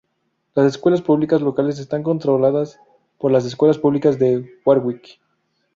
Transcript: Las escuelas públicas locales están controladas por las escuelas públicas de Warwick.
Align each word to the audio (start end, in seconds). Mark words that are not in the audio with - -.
Las 0.55 0.65
escuelas 0.65 1.03
públicas 1.03 1.43
locales 1.43 1.77
están 1.77 2.01
controladas 2.01 2.79
por 3.19 3.31
las 3.31 3.45
escuelas 3.45 3.77
públicas 3.77 4.17
de 4.17 4.55
Warwick. 4.65 5.19